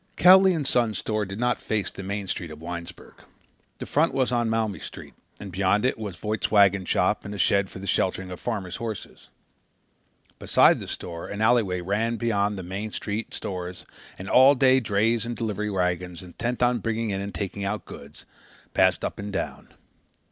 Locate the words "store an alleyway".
10.87-11.81